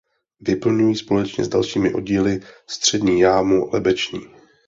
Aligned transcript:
Vyplňují 0.39 0.95
společně 0.95 1.45
s 1.45 1.49
dalšími 1.49 1.93
oddíly 1.93 2.39
střední 2.67 3.19
jámu 3.19 3.69
lebeční. 3.73 4.21